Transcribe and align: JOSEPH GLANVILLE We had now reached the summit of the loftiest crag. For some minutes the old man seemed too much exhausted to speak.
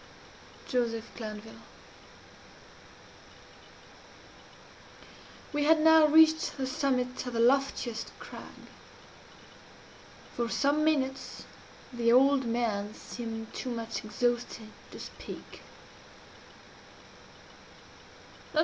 JOSEPH 0.67 1.15
GLANVILLE 1.15 1.59
We 5.53 5.65
had 5.65 5.79
now 5.79 6.07
reached 6.07 6.57
the 6.57 6.65
summit 6.65 7.23
of 7.27 7.33
the 7.33 7.39
loftiest 7.39 8.11
crag. 8.17 8.41
For 10.35 10.49
some 10.49 10.83
minutes 10.83 11.45
the 11.93 12.11
old 12.11 12.45
man 12.47 12.95
seemed 12.95 13.53
too 13.53 13.69
much 13.69 14.03
exhausted 14.03 14.69
to 14.89 14.99
speak. 14.99 15.61